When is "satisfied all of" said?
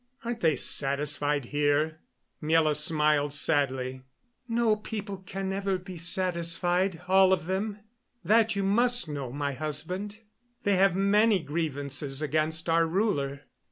5.99-7.45